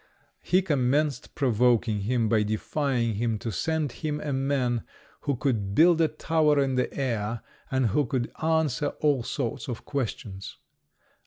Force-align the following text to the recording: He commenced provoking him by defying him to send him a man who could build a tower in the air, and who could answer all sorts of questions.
He 0.41 0.63
commenced 0.63 1.35
provoking 1.35 1.99
him 1.99 2.27
by 2.27 2.41
defying 2.41 3.13
him 3.17 3.37
to 3.37 3.51
send 3.51 3.91
him 3.91 4.19
a 4.19 4.33
man 4.33 4.81
who 5.29 5.35
could 5.35 5.75
build 5.75 6.01
a 6.01 6.07
tower 6.07 6.59
in 6.59 6.73
the 6.73 6.91
air, 6.91 7.41
and 7.69 7.85
who 7.89 8.07
could 8.07 8.31
answer 8.41 8.87
all 9.01 9.21
sorts 9.21 9.67
of 9.67 9.85
questions. 9.85 10.57